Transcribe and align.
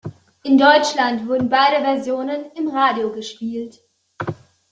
In 0.41 0.57
Deutschland 0.57 1.27
wurden 1.27 1.47
beide 1.47 1.79
Versionen 1.83 2.49
im 2.55 2.69
Radio 2.69 3.11
gespielt. 3.11 3.83